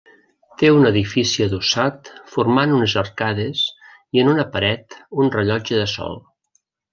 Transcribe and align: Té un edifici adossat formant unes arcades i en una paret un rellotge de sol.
Té 0.59 0.69
un 0.75 0.87
edifici 0.89 1.43
adossat 1.45 2.09
formant 2.35 2.73
unes 2.77 2.95
arcades 3.03 3.61
i 4.19 4.23
en 4.25 4.33
una 4.33 4.47
paret 4.57 4.99
un 5.25 5.31
rellotge 5.37 5.81
de 5.83 5.85
sol. 5.97 6.19